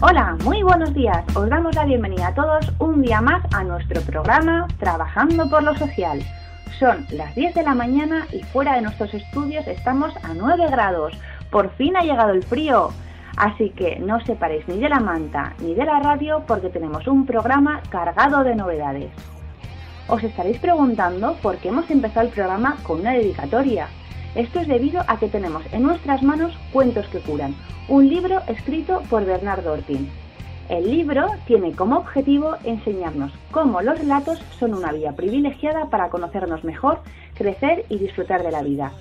[0.00, 1.24] Hola, muy buenos días.
[1.36, 5.74] Os damos la bienvenida a todos un día más a nuestro programa Trabajando por lo
[5.78, 6.20] Social.
[6.78, 11.16] Son las 10 de la mañana y fuera de nuestros estudios estamos a 9 grados.
[11.50, 12.90] Por fin ha llegado el frío.
[13.36, 17.06] Así que no os separéis ni de la manta ni de la radio porque tenemos
[17.06, 19.12] un programa cargado de novedades.
[20.08, 23.88] Os estaréis preguntando por qué hemos empezado el programa con una dedicatoria.
[24.34, 27.54] Esto es debido a que tenemos en nuestras manos Cuentos que curan,
[27.88, 30.10] un libro escrito por Bernardo Ortín.
[30.68, 36.64] El libro tiene como objetivo enseñarnos cómo los relatos son una vía privilegiada para conocernos
[36.64, 36.98] mejor,
[37.34, 38.92] crecer y disfrutar de la vida.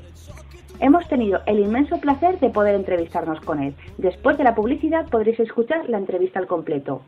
[0.80, 3.74] Hemos tenido el inmenso placer de poder entrevistarnos con él.
[3.98, 7.02] Después de la publicidad podréis escuchar la entrevista al completo.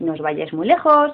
[0.00, 1.12] No os vayáis muy lejos.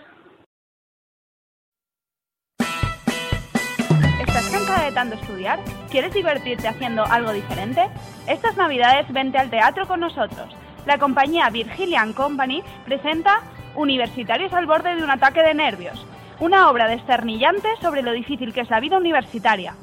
[4.96, 5.58] ¿Estás cansada de tanto estudiar?
[5.90, 7.86] ¿Quieres divertirte haciendo algo diferente?
[8.26, 10.48] Estas navidades vente al teatro con nosotros.
[10.86, 13.42] La compañía Virgilian Company presenta
[13.74, 16.06] Universitarios al borde de un ataque de nervios,
[16.40, 19.74] una obra desternillante sobre lo difícil que es la vida universitaria.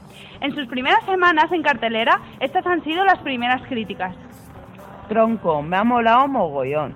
[0.41, 4.16] En sus primeras semanas en cartelera, estas han sido las primeras críticas.
[5.09, 6.95] Tronco, me ha molado mogollón.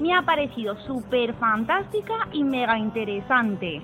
[0.00, 3.82] Me ha parecido súper fantástica y mega interesante.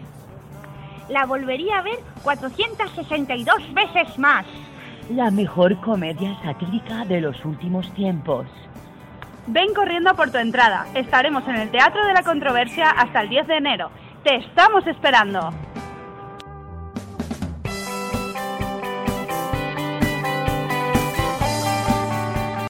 [1.09, 4.45] La volvería a ver 462 veces más.
[5.11, 8.47] La mejor comedia satírica de los últimos tiempos.
[9.47, 10.87] Ven corriendo por tu entrada.
[10.95, 13.91] Estaremos en el Teatro de la Controversia hasta el 10 de enero.
[14.25, 15.53] Te estamos esperando.